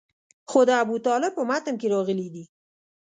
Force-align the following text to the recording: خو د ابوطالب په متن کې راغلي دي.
خو 0.49 0.59
د 0.69 0.71
ابوطالب 0.83 1.31
په 1.35 1.43
متن 1.49 1.75
کې 1.81 1.91
راغلي 1.95 2.27
دي. 2.33 2.43